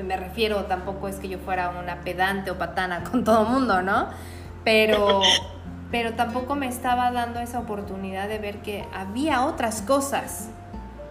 [0.00, 4.06] me refiero, tampoco es que yo fuera una pedante o patana con todo mundo, ¿no?
[4.64, 5.22] Pero,
[5.90, 10.48] pero tampoco me estaba dando esa oportunidad de ver que había otras cosas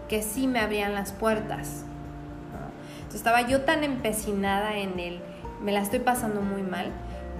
[0.07, 1.85] que sí me abrían las puertas.
[3.13, 5.19] Estaba yo tan empecinada en el,
[5.61, 6.91] me la estoy pasando muy mal,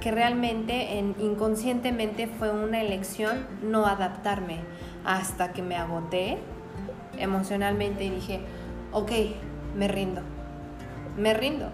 [0.02, 4.60] que realmente en, inconscientemente fue una elección no adaptarme
[5.06, 6.38] hasta que me agoté
[7.18, 8.40] emocionalmente y dije,
[8.92, 9.12] ok,
[9.78, 10.22] me rindo,
[11.18, 11.70] me rindo.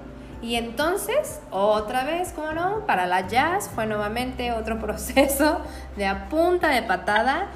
[0.46, 5.60] Y entonces, otra vez, como no, para la jazz fue nuevamente otro proceso
[5.98, 7.48] de a punta de patada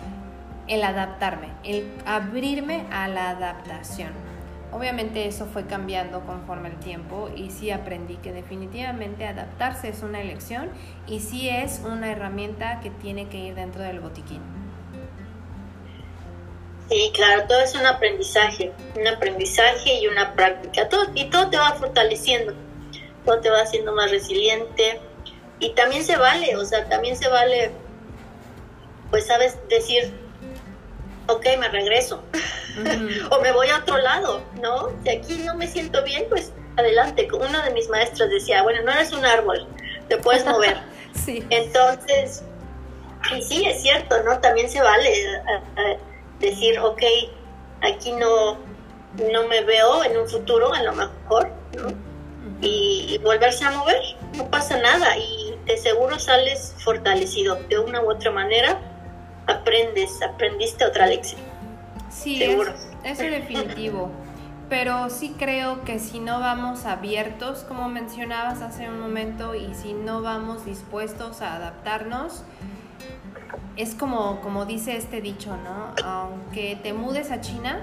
[0.67, 4.09] el adaptarme, el abrirme a la adaptación.
[4.71, 10.21] Obviamente eso fue cambiando conforme el tiempo y sí aprendí que definitivamente adaptarse es una
[10.21, 10.69] elección
[11.05, 14.41] y sí es una herramienta que tiene que ir dentro del botiquín.
[16.89, 20.89] Sí, claro, todo es un aprendizaje, un aprendizaje y una práctica.
[20.89, 22.55] Todo, y todo te va fortaleciendo,
[23.37, 24.99] te va haciendo más resiliente.
[25.59, 27.71] Y también se vale, o sea, también se vale,
[29.11, 30.13] pues sabes, decir,
[31.27, 32.23] ok, me regreso.
[33.29, 34.89] o me voy a otro lado, ¿no?
[35.03, 37.27] Si aquí no me siento bien, pues adelante.
[37.33, 39.67] Una de mis maestras decía, bueno, no eres un árbol,
[40.07, 40.77] te puedes mover.
[41.25, 41.45] sí.
[41.49, 42.43] Entonces,
[43.35, 44.39] y sí, es cierto, ¿no?
[44.39, 45.41] También se vale eh,
[45.77, 45.99] eh,
[46.39, 47.01] decir, ok,
[47.81, 48.57] aquí no,
[49.31, 52.08] no me veo en un futuro, a lo mejor, ¿no?
[52.61, 54.01] Y volverse a mover,
[54.35, 58.79] no pasa nada y de seguro sales fortalecido de una u otra manera
[59.47, 61.41] aprendes, aprendiste otra lección.
[62.09, 62.73] Sí, Seguro.
[63.03, 64.11] Es, es definitivo.
[64.69, 69.93] Pero sí creo que si no vamos abiertos, como mencionabas hace un momento, y si
[69.93, 72.43] no vamos dispuestos a adaptarnos,
[73.77, 75.93] es como, como dice este dicho, ¿no?
[76.03, 77.81] Aunque te mudes a China,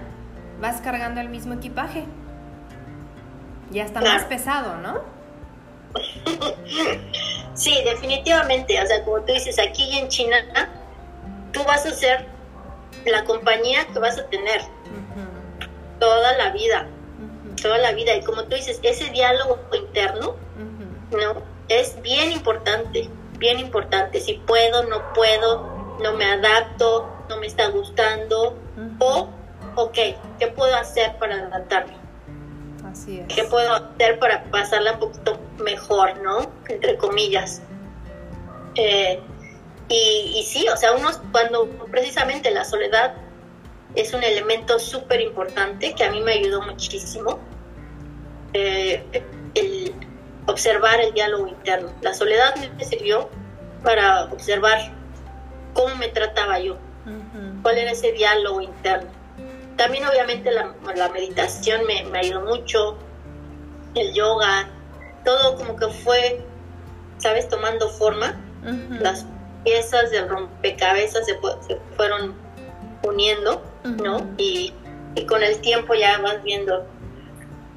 [0.60, 2.04] vas cargando el mismo equipaje.
[3.70, 5.00] Ya está más pesado, ¿no?
[7.56, 8.80] Sí, definitivamente.
[8.82, 10.36] O sea, como tú dices, aquí en China
[11.52, 12.26] tú vas a ser
[13.06, 14.60] la compañía que vas a tener
[15.98, 16.86] toda la vida,
[17.60, 18.14] toda la vida.
[18.14, 20.36] Y como tú dices, ese diálogo interno,
[21.10, 21.42] ¿no?
[21.68, 24.20] Es bien importante, bien importante.
[24.20, 28.54] Si puedo, no puedo, no me adapto, no me está gustando,
[28.98, 29.28] o,
[29.76, 29.98] ok,
[30.38, 32.05] ¿qué puedo hacer para adaptarme?
[32.96, 33.34] Así es.
[33.34, 36.50] ¿Qué puedo hacer para pasarla un poquito mejor, ¿no?
[36.68, 37.62] Entre comillas.
[38.76, 39.20] Eh,
[39.88, 43.14] y, sí, o sea, uno cuando precisamente la soledad
[43.94, 47.38] es un elemento súper importante que a mí me ayudó muchísimo,
[48.52, 49.04] eh,
[49.54, 49.94] el
[50.46, 51.92] observar el diálogo interno.
[52.02, 53.28] La soledad me sirvió
[53.82, 54.92] para observar
[55.72, 56.76] cómo me trataba yo,
[57.62, 59.10] cuál era ese diálogo interno.
[59.76, 62.96] También obviamente la, meditación me, me, ayudó mucho,
[63.94, 64.68] el yoga,
[65.24, 66.40] todo como que fue,
[67.18, 68.40] ¿sabes?, tomando forma.
[69.00, 69.24] Las
[69.64, 72.34] piezas del rompecabezas se, se fueron
[73.02, 74.28] uniendo, ¿no?
[74.38, 74.72] Y,
[75.28, 76.86] con el tiempo ya vas viendo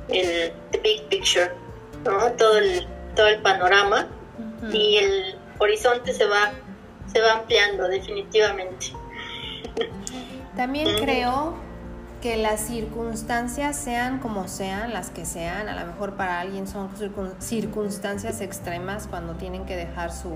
[0.09, 0.51] el
[0.83, 1.51] big picture,
[2.03, 2.31] ¿no?
[2.33, 2.85] Todo el,
[3.15, 4.07] todo el panorama
[4.73, 6.51] y el horizonte se va,
[7.11, 8.87] se va ampliando definitivamente.
[10.57, 11.55] También creo
[12.21, 16.89] que las circunstancias sean como sean, las que sean, a lo mejor para alguien son
[17.39, 20.33] circunstancias extremas cuando tienen que dejar su,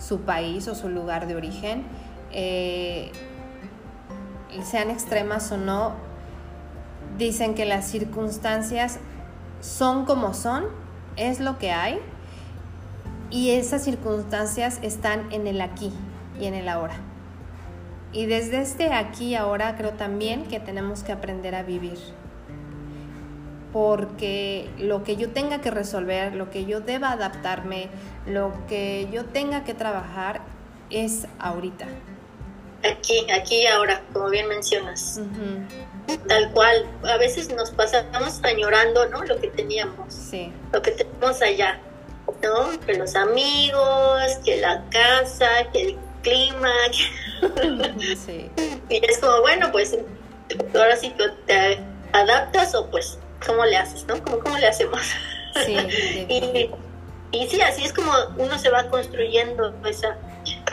[0.00, 1.84] su país o su lugar de origen,
[2.32, 3.12] eh,
[4.64, 5.92] sean extremas o no,
[7.16, 8.98] dicen que las circunstancias
[9.60, 10.64] son como son,
[11.16, 12.00] es lo que hay,
[13.30, 15.92] y esas circunstancias están en el aquí
[16.40, 17.13] y en el ahora.
[18.14, 21.98] Y desde este aquí y ahora creo también que tenemos que aprender a vivir
[23.74, 27.88] porque lo que yo tenga que resolver, lo que yo deba adaptarme,
[28.24, 30.42] lo que yo tenga que trabajar
[30.90, 31.86] es ahorita.
[32.88, 35.20] Aquí, aquí y ahora, como bien mencionas.
[36.28, 39.24] Tal cual, a veces nos pasamos añorando, ¿no?
[39.24, 40.52] Lo que teníamos, sí.
[40.72, 41.80] lo que tenemos allá,
[42.44, 42.78] ¿no?
[42.86, 46.72] Que los amigos, que la casa, que el clima.
[48.26, 48.50] sí.
[48.88, 49.96] Y es como, bueno, pues
[50.74, 51.14] ahora sí
[51.46, 51.78] te
[52.12, 54.20] adaptas o pues cómo le haces, ¿no?
[54.22, 55.00] ¿Cómo, le hacemos?
[55.64, 55.76] Sí,
[56.28, 56.70] y,
[57.30, 60.16] y, sí, así es como uno se va construyendo esa,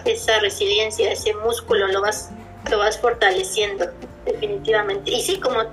[0.05, 2.31] esa resiliencia, ese músculo, lo vas,
[2.69, 3.85] lo vas fortaleciendo,
[4.25, 5.11] definitivamente.
[5.11, 5.63] Y sí, como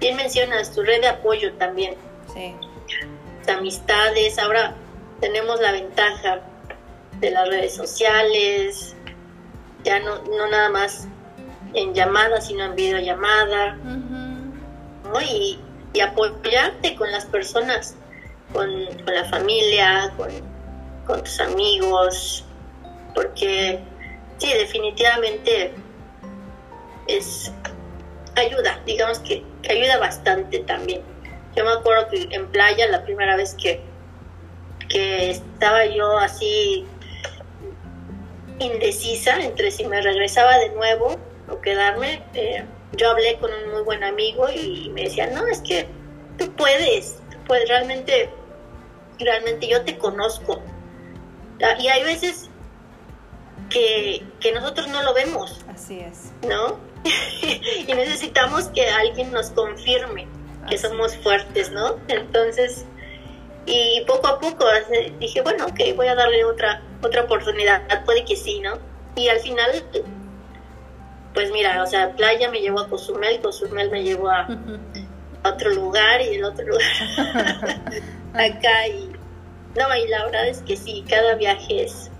[0.00, 1.96] bien mencionas, tu red de apoyo también.
[2.32, 2.54] Sí.
[3.48, 4.74] amistades, ahora
[5.20, 6.40] tenemos la ventaja
[7.20, 8.93] de las redes sociales,
[9.84, 11.06] ya no, no nada más
[11.74, 13.74] en llamada, sino en videollamada.
[13.74, 15.20] ¿no?
[15.22, 15.58] Y,
[15.94, 17.96] y apoyarte con las personas,
[18.52, 18.68] con,
[19.06, 20.12] la familia,
[21.06, 22.44] con, tus amigos,
[23.14, 23.80] porque
[24.38, 25.72] sí, definitivamente
[27.06, 27.52] es
[28.34, 31.02] ayuda, digamos que, ayuda bastante también.
[31.54, 33.80] Yo me acuerdo que en playa la primera vez que,
[34.88, 36.84] que estaba yo así
[38.58, 41.16] indecisa entre si me regresaba de nuevo
[41.48, 45.60] o quedarme, eh, yo hablé con un muy buen amigo y me decía, no, es
[45.60, 45.86] que
[46.38, 48.30] tú puedes, tú puedes, realmente,
[49.18, 50.62] realmente yo te conozco.
[51.78, 52.50] Y hay veces
[53.70, 55.64] que, que nosotros no lo vemos.
[55.68, 56.32] Así es.
[56.46, 56.78] ¿No?
[57.86, 60.26] y necesitamos que alguien nos confirme
[60.68, 61.96] que somos fuertes, ¿no?
[62.08, 62.86] Entonces,
[63.66, 64.66] y poco a poco
[65.18, 68.78] dije, bueno, ok, voy a darle otra, otra oportunidad, puede que sí, ¿no?
[69.16, 69.70] Y al final,
[71.32, 74.46] pues mira, o sea, playa me llevó a Cozumel, Cozumel me llevó a,
[75.44, 76.82] otro lugar y el otro lugar
[78.32, 79.12] acá y
[79.76, 82.10] no, y la verdad es que sí, cada viaje es,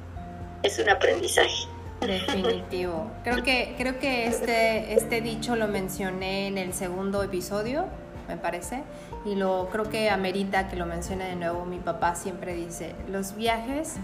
[0.62, 1.68] es un aprendizaje.
[2.00, 3.10] Definitivo.
[3.22, 7.86] Creo que, creo que este, este dicho lo mencioné en el segundo episodio,
[8.28, 8.82] me parece,
[9.24, 11.64] y lo creo que amerita que lo mencione de nuevo.
[11.64, 13.96] Mi papá siempre dice, los viajes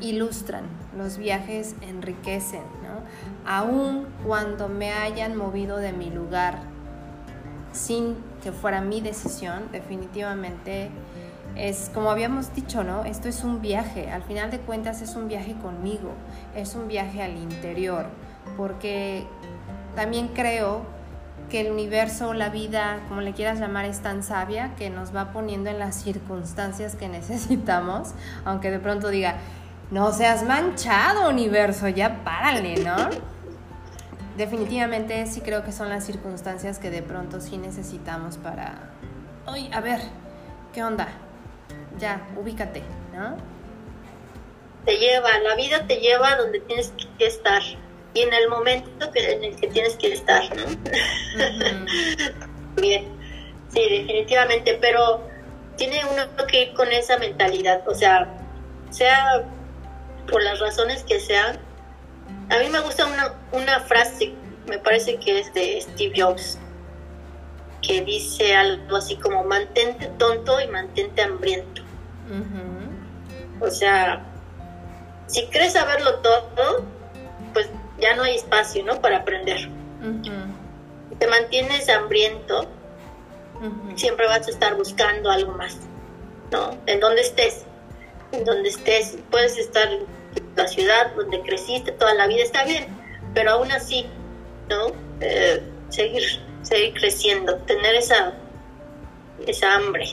[0.00, 0.64] ilustran,
[0.96, 3.50] los viajes enriquecen, ¿no?
[3.50, 6.60] Aun cuando me hayan movido de mi lugar
[7.72, 10.90] sin que fuera mi decisión, definitivamente
[11.56, 13.04] es como habíamos dicho, ¿no?
[13.04, 16.12] Esto es un viaje, al final de cuentas es un viaje conmigo,
[16.56, 18.06] es un viaje al interior,
[18.56, 19.26] porque
[19.94, 20.82] también creo
[21.48, 25.32] que el universo, la vida, como le quieras llamar, es tan sabia que nos va
[25.32, 28.12] poniendo en las circunstancias que necesitamos,
[28.44, 29.36] aunque de pronto diga,
[29.90, 32.96] no seas manchado universo, ya párale, ¿no?
[34.36, 38.90] Definitivamente sí creo que son las circunstancias que de pronto sí necesitamos para,
[39.46, 40.00] oye, a ver,
[40.72, 41.08] ¿qué onda?
[41.98, 42.82] Ya, ubícate,
[43.14, 43.36] ¿no?
[44.84, 47.62] Te lleva, la vida te lleva donde tienes que estar
[48.14, 50.64] y en el momento que, en el que tienes que estar, ¿no?
[52.80, 53.08] Bien,
[53.68, 55.22] sí, definitivamente, pero
[55.76, 58.28] tiene uno que ir con esa mentalidad, o sea,
[58.90, 59.44] sea
[60.30, 61.58] por las razones que sean.
[62.50, 64.32] A mí me gusta una, una frase,
[64.66, 66.58] me parece que es de Steve Jobs,
[67.82, 71.82] que dice algo así como mantente tonto y mantente hambriento.
[73.60, 74.24] O sea,
[75.26, 76.84] si crees saberlo todo,
[77.52, 77.68] pues
[78.04, 79.00] ya no hay espacio, ¿no?
[79.00, 79.70] Para aprender.
[81.18, 82.66] Te mantienes hambriento,
[83.96, 85.78] siempre vas a estar buscando algo más,
[86.52, 86.76] ¿no?
[86.84, 87.64] En donde estés,
[88.32, 90.04] en donde estés, puedes estar en
[90.54, 92.88] la ciudad donde creciste toda la vida, está bien,
[93.32, 94.04] pero aún así,
[94.68, 94.88] ¿no?
[95.22, 96.24] Eh, seguir,
[96.60, 98.34] seguir creciendo, tener esa,
[99.46, 100.04] esa hambre.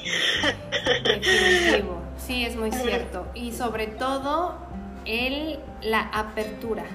[1.04, 3.28] Definitivo, sí, es muy cierto.
[3.34, 4.56] Y sobre todo,
[5.04, 6.86] el, la apertura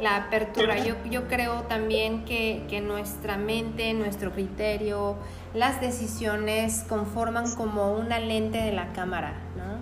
[0.00, 0.78] la apertura.
[0.78, 5.16] Yo, yo creo también que, que, nuestra mente, nuestro criterio,
[5.54, 9.78] las decisiones conforman como una lente de la cámara, ¿no?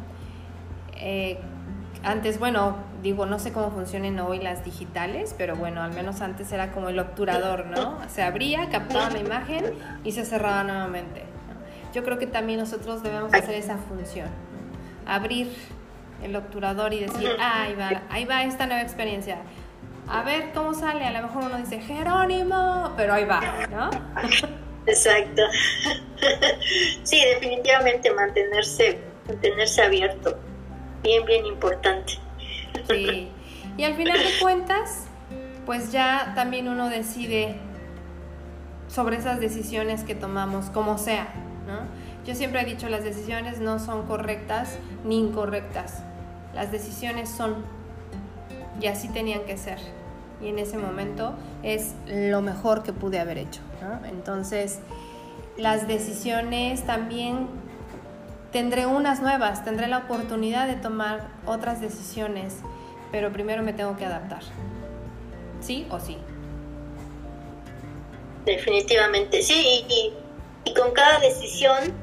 [0.98, 1.38] Eh,
[2.02, 6.50] antes, bueno, digo, no sé cómo funcionan hoy las digitales, pero bueno, al menos antes
[6.52, 7.98] era como el obturador, ¿no?
[8.09, 9.74] Se abría, captaba la imagen
[10.05, 11.24] y se cerraba nuevamente.
[11.92, 14.29] Yo creo que también nosotros debemos hacer esa función,
[15.07, 15.52] abrir
[16.22, 19.38] el obturador y decir, ah, ahí va, ahí va esta nueva experiencia
[20.09, 21.05] a ver cómo sale.
[21.05, 23.40] A lo mejor uno dice Jerónimo, pero ahí va,
[23.71, 23.90] ¿no?
[24.87, 25.42] Exacto.
[27.03, 30.38] Sí, definitivamente mantenerse, mantenerse abierto.
[31.03, 32.14] Bien, bien importante.
[32.88, 33.31] Sí.
[33.77, 35.07] Y al final de cuentas,
[35.66, 37.57] pues ya también uno decide
[38.88, 41.29] sobre esas decisiones que tomamos, como sea,
[41.66, 41.81] ¿no?
[42.27, 46.03] Yo siempre he dicho, las decisiones no son correctas ni incorrectas.
[46.55, 47.64] Las decisiones son
[48.81, 49.79] y así tenían que ser.
[50.41, 53.61] Y en ese momento es lo mejor que pude haber hecho.
[54.05, 54.81] Entonces,
[55.57, 57.49] las decisiones también
[58.53, 62.57] tendré unas nuevas, tendré la oportunidad de tomar otras decisiones,
[63.12, 64.43] pero primero me tengo que adaptar.
[65.61, 66.19] ¿Sí o sí?
[68.45, 71.95] Definitivamente, sí, y, con cada decisión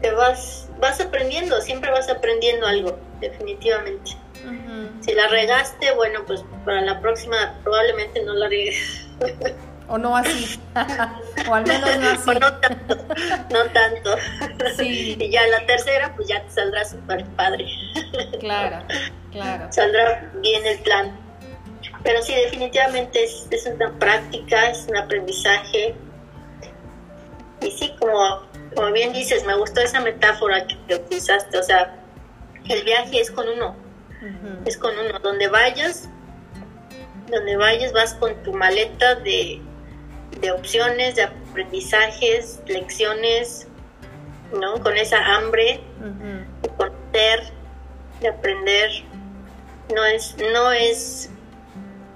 [0.00, 4.12] te vas, vas aprendiendo, siempre vas aprendiendo algo, definitivamente.
[5.00, 9.08] Si la regaste, bueno, pues para la próxima probablemente no la riegues.
[9.88, 10.60] O no así.
[11.48, 12.30] o al menos no así.
[12.40, 12.96] no tanto.
[13.50, 14.16] No tanto.
[14.76, 15.16] Sí.
[15.18, 17.66] Y ya la tercera, pues ya te saldrá súper padre.
[18.40, 18.84] Claro,
[19.32, 19.72] claro.
[19.72, 21.18] Saldrá bien el plan.
[22.02, 25.94] Pero sí, definitivamente es, es una práctica, es un aprendizaje.
[27.60, 28.42] Y sí, como,
[28.74, 31.58] como bien dices, me gustó esa metáfora que utilizaste.
[31.58, 31.96] O sea,
[32.68, 33.76] el viaje es con uno
[34.64, 35.18] es con uno.
[35.20, 36.08] Donde vayas,
[37.28, 39.60] donde vayas vas con tu maleta de,
[40.54, 43.68] opciones, de aprendizajes, lecciones,
[44.58, 44.80] ¿no?
[44.82, 45.80] Con esa hambre
[46.62, 47.52] de conocer,
[48.20, 48.90] de aprender.
[49.94, 51.30] No es, no es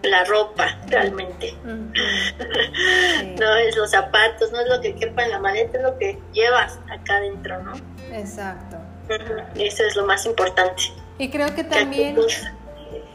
[0.03, 1.55] la ropa realmente.
[1.65, 6.19] no es los zapatos, no es lo que quepa en la maleta, es lo que
[6.33, 7.73] llevas acá adentro, ¿no?
[8.13, 8.79] Exacto.
[9.57, 10.83] Eso es lo más importante.
[11.19, 12.17] Y creo que también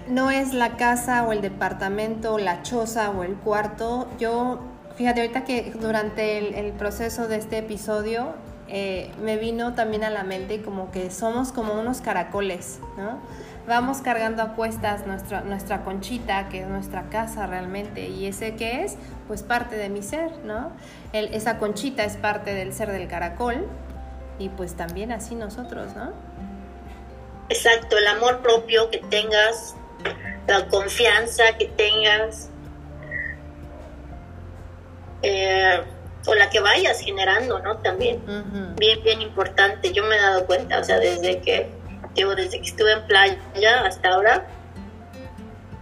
[0.08, 4.08] no es la casa o el departamento, la choza o el cuarto.
[4.20, 4.60] Yo,
[4.96, 8.34] fíjate, ahorita que durante el, proceso de este episodio
[8.68, 13.20] eh, me vino también a la mente como que somos como unos caracoles, ¿no?
[13.68, 18.84] Vamos cargando a cuestas nuestra, nuestra conchita, que es nuestra casa realmente, y ese que
[18.84, 18.98] es,
[19.28, 20.72] pues parte de mi ser, ¿no?
[21.14, 23.68] esa conchita es parte del ser del caracol,
[24.40, 26.12] y pues también así nosotros, ¿no?
[27.52, 29.76] Exacto, el amor propio que tengas,
[30.48, 32.50] la confianza que tengas,
[35.22, 35.82] eh,
[36.28, 37.80] o la que vayas generando, ¿no?
[37.80, 38.24] También,
[38.78, 39.92] bien, bien importante.
[39.92, 41.70] Yo me he dado cuenta, o sea, desde que,
[42.16, 44.48] digo, desde que estuve en playa hasta ahora,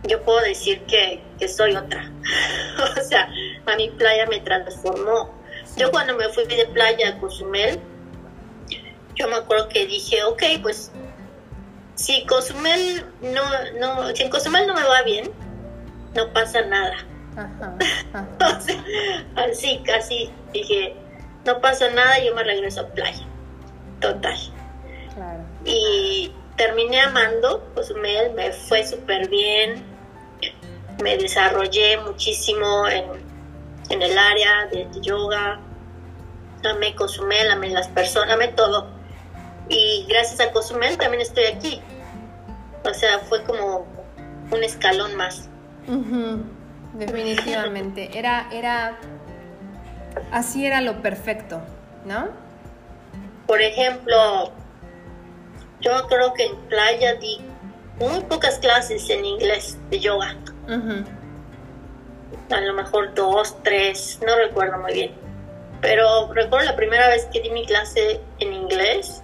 [0.08, 2.12] yo puedo decir que, que soy otra.
[3.00, 3.30] o sea,
[3.68, 5.40] a mi playa me transformó.
[5.78, 7.80] Yo cuando me fui de playa a Cozumel,
[9.14, 10.92] yo me acuerdo que dije, ok, pues
[12.00, 13.44] si Cozumel no,
[13.78, 15.30] no, si en Cozumel no me va bien,
[16.16, 16.96] no pasa nada.
[19.36, 20.96] así, casi dije,
[21.46, 23.26] no pasa nada, yo me regreso a playa.
[24.00, 24.38] Total.
[25.66, 29.84] Y terminé amando Cozumel, me fue súper bien,
[31.04, 33.04] me desarrollé muchísimo en,
[33.90, 35.60] en el área de yoga,
[36.64, 38.99] amé Cozumel, amé las personas, amé todo
[39.70, 41.82] y gracias a Cozumel también estoy aquí.
[42.84, 43.86] O sea, fue como
[44.52, 45.48] un escalón más.
[46.94, 48.18] Definitivamente.
[48.18, 48.98] Era, era,
[50.32, 51.62] así era lo perfecto,
[52.06, 52.30] ¿no?
[53.48, 54.52] Por ejemplo,
[55.82, 57.40] yo creo que en playa di
[58.00, 60.36] muy pocas clases en inglés de yoga.
[62.52, 65.12] A lo mejor dos, tres, no recuerdo muy bien.
[65.82, 69.24] Pero recuerdo la primera vez que di mi clase en inglés,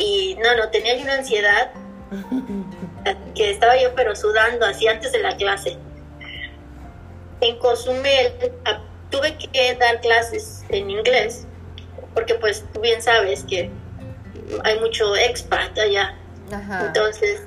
[0.00, 1.72] y no, no, tenía una ansiedad
[3.34, 5.76] que estaba yo pero sudando así antes de la clase.
[7.42, 8.32] En Cozumel
[9.10, 11.46] tuve que dar clases en inglés,
[12.14, 13.70] porque pues tú bien sabes que
[14.64, 16.16] hay mucho expat allá.
[16.86, 17.42] Entonces,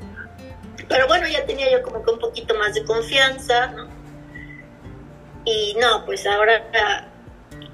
[0.87, 3.87] pero bueno, ya tenía yo como que un poquito más de confianza, ¿no?
[5.45, 6.63] Y no, pues ahora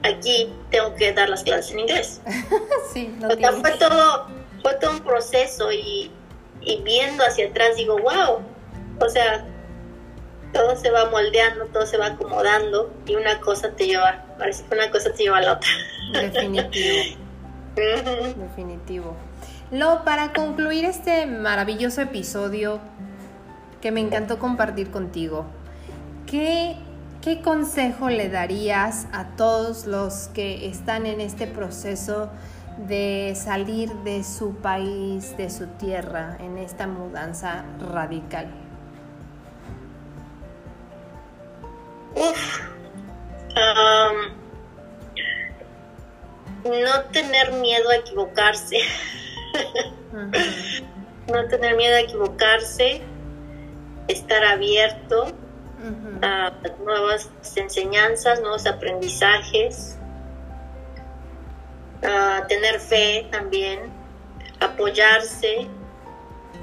[0.03, 2.21] aquí tengo que dar las clases en inglés.
[2.93, 6.11] sí, no o fue todo fue todo un proceso y,
[6.83, 8.41] viendo hacia atrás digo, wow,
[8.99, 9.45] o sea,
[10.53, 14.75] todo se va moldeando, todo se va acomodando y una cosa te lleva, parece que
[14.75, 15.69] una cosa te lleva a la otra.
[16.13, 17.17] Definitivo.
[17.75, 19.15] Definitivo.
[19.71, 22.79] Lo, para concluir este maravilloso episodio
[23.81, 25.45] que me encantó compartir contigo,
[26.25, 26.75] ¿qué,
[27.21, 32.29] ¿qué consejo le darías a todos los que están en este proceso
[32.87, 38.47] de salir de su país, de su tierra, en esta mudanza radical?
[46.65, 48.77] no tener miedo a equivocarse.
[51.31, 53.01] no tener miedo a equivocarse,
[54.07, 55.27] estar abierto
[56.21, 56.51] a
[56.83, 59.98] nuevas enseñanzas, nuevos aprendizajes
[62.47, 63.91] tener fe también,
[64.59, 65.67] apoyarse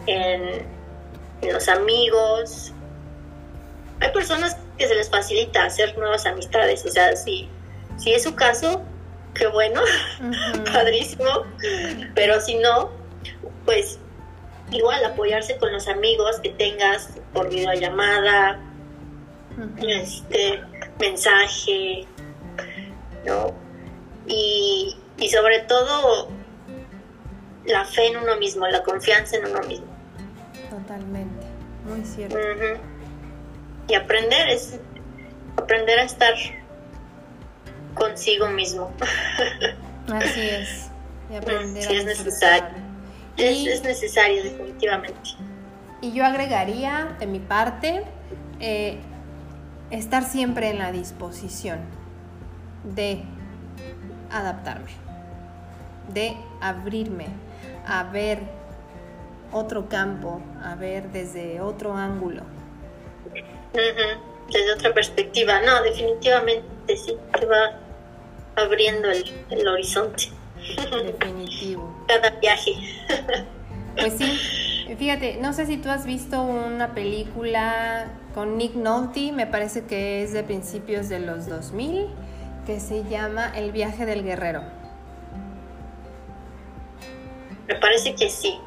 [0.06, 0.76] en,
[1.42, 2.72] los amigos.
[4.00, 7.48] Hay personas que se les facilita hacer nuevas amistades, o sea, si,
[7.98, 8.82] si es su caso,
[9.34, 9.80] qué bueno,
[10.72, 11.44] padrísimo,
[12.14, 12.90] pero si no,
[13.64, 13.98] pues
[14.72, 18.58] igual apoyarse con los amigos que tengas por videollamada,
[19.78, 20.62] este
[20.98, 22.06] mensaje,
[23.24, 23.54] ¿no?
[24.26, 26.28] Y y sobre todo
[27.64, 29.86] la fe en uno mismo, la confianza en uno mismo.
[30.70, 31.46] Totalmente,
[31.84, 32.38] muy cierto.
[33.88, 34.78] Y aprender es
[35.56, 36.34] aprender a estar
[37.94, 38.92] consigo mismo.
[40.12, 40.90] Así es.
[41.30, 42.86] Y aprender sí, es necesario.
[43.36, 45.30] Es, necesario, definitivamente.
[46.00, 48.02] Y yo agregaría de mi parte
[48.60, 48.98] eh,
[49.90, 51.80] estar siempre en la disposición
[52.84, 53.22] de
[54.30, 55.05] adaptarme
[56.12, 57.26] de abrirme
[57.86, 58.40] a ver
[59.52, 62.42] otro campo, a ver desde otro ángulo.
[63.72, 67.78] Desde otra perspectiva, no, definitivamente sí, te va
[68.56, 70.30] abriendo el, horizonte.
[71.04, 72.04] Definitivo.
[72.08, 72.72] Cada viaje.
[73.96, 74.38] Pues sí,
[74.98, 80.22] Fíjate, no sé si tú has visto una película con Nick Nolte, me parece que
[80.22, 82.06] es de principios de los 2000,
[82.66, 84.62] que se llama El viaje del guerrero.
[87.68, 88.58] Me parece que sí.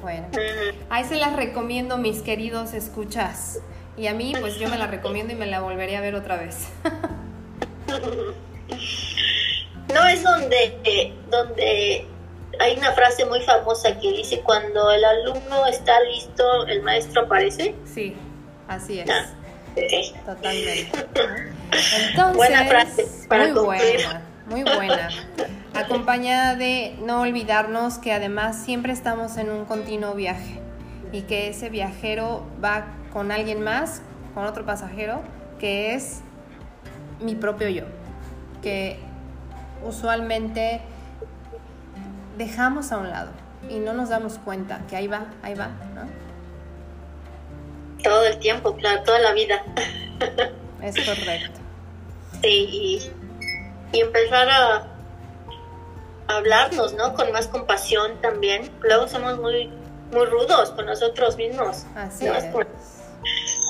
[0.00, 0.28] Bueno,
[0.90, 3.60] ahí se las recomiendo, mis queridos escuchas.
[3.96, 6.36] Y a mí, pues yo me la recomiendo y me la volvería a ver otra
[6.36, 6.68] vez.
[9.94, 12.06] no es donde, eh, donde
[12.58, 17.74] hay una frase muy famosa que dice cuando el alumno está listo, el maestro aparece.
[17.84, 18.14] Sí,
[18.68, 19.10] así es.
[19.10, 19.26] Ah,
[20.26, 20.90] Totalmente.
[22.10, 25.08] Entonces, buena frase muy buena, muy buena.
[25.74, 30.60] Acompañada de no olvidarnos que además siempre estamos en un continuo viaje
[31.12, 34.02] y que ese viajero va con alguien más,
[34.34, 35.22] con otro pasajero,
[35.58, 36.20] que es
[37.20, 37.84] mi propio yo,
[38.62, 38.98] que
[39.84, 40.80] usualmente
[42.38, 43.30] dejamos a un lado
[43.68, 46.02] y no nos damos cuenta que ahí va, ahí va, ¿no?
[48.02, 49.62] Todo el tiempo, claro, toda la vida.
[50.82, 51.60] Es correcto.
[52.42, 53.12] Sí,
[53.92, 54.86] y, empezar a,
[56.28, 57.14] hablarnos, ¿no?
[57.14, 58.70] Con más compasión también.
[58.80, 59.70] Luego somos muy,
[60.12, 61.84] muy rudos con nosotros mismos.
[61.94, 62.44] Así es.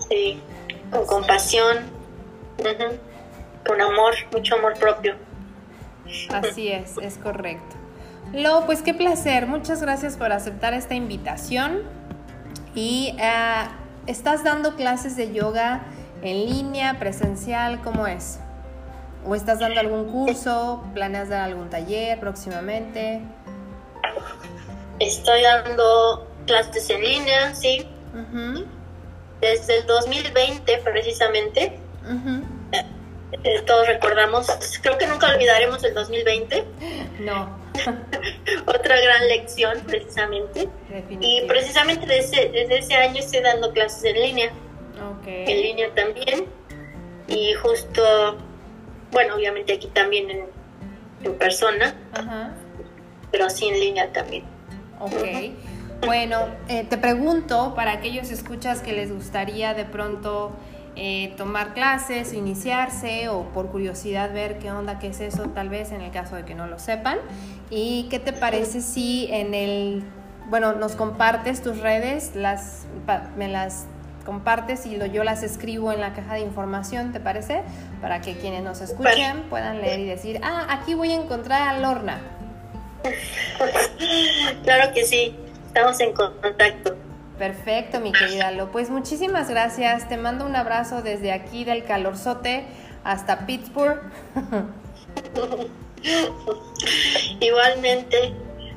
[0.08, 0.40] sí,
[0.90, 1.78] con compasión,
[3.66, 5.16] con amor, mucho amor propio.
[6.30, 7.76] Así es, es correcto.
[8.32, 9.46] Lo, pues qué placer.
[9.46, 11.82] Muchas gracias por aceptar esta invitación.
[12.74, 13.68] Y eh,
[14.06, 15.82] estás dando clases de yoga
[16.22, 18.38] en línea, presencial, ¿cómo es?
[19.24, 20.84] ¿O estás dando algún curso?
[20.94, 23.22] ¿Planeas dar algún taller próximamente?
[24.98, 27.86] Estoy dando clases en línea, sí.
[29.40, 31.78] Desde el 2020 precisamente.
[33.44, 34.46] Eh, todos recordamos,
[34.82, 36.64] creo que nunca olvidaremos el 2020.
[37.20, 37.62] No.
[38.66, 40.68] Otra gran lección, precisamente.
[41.20, 44.52] Y precisamente desde, desde, ese año estoy dando clases en línea.
[45.20, 45.44] Okay.
[45.46, 46.46] En línea también.
[47.28, 48.38] Y justo,
[49.12, 50.44] bueno, obviamente aquí también en,
[51.22, 51.94] en persona,
[53.30, 54.44] pero sí en línea también.
[54.98, 55.12] Ok.
[56.04, 56.38] Bueno,
[56.68, 60.50] eh, te pregunto, para aquellos escuchas que les gustaría de pronto
[60.96, 65.92] eh, tomar clases, iniciarse o por curiosidad ver qué onda, qué es eso, tal vez
[65.92, 67.18] en el caso de que no lo sepan.
[67.70, 70.02] ¿Y qué te parece si en el,
[70.48, 72.86] bueno, nos compartes tus redes, las,
[73.36, 73.86] me las
[74.22, 77.62] compartes y lo, yo las escribo en la caja de información, ¿te parece?
[78.00, 81.78] Para que quienes nos escuchen puedan leer y decir, ah, aquí voy a encontrar a
[81.78, 82.20] Lorna.
[84.64, 86.96] Claro que sí, estamos en contacto.
[87.38, 88.70] Perfecto, mi querida Lo.
[88.70, 90.08] Pues muchísimas gracias.
[90.08, 92.66] Te mando un abrazo desde aquí del calorzote
[93.02, 94.00] hasta Pittsburgh.
[97.40, 98.34] Igualmente,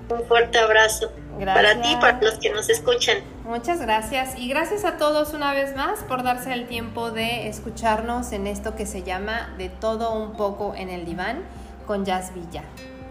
[0.09, 1.11] un fuerte abrazo.
[1.43, 3.17] Para ti para los que nos escuchan.
[3.43, 8.31] Muchas gracias y gracias a todos una vez más por darse el tiempo de escucharnos
[8.31, 11.43] en esto que se llama De todo un poco en el diván
[11.85, 12.63] con Jazz Villa.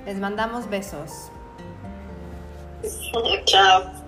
[0.07, 1.31] Les mandamos besos.
[3.45, 4.04] Chao.